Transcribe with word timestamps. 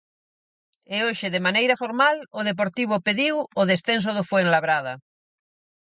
E 0.95 0.97
hoxe 1.05 1.27
de 1.35 1.43
maneira 1.47 1.79
formal 1.83 2.15
o 2.39 2.41
Deportivo 2.49 3.03
pediu 3.07 3.35
o 3.61 3.63
descenso 3.71 4.09
do 4.13 4.23
Fuenlabrada. 4.29 4.93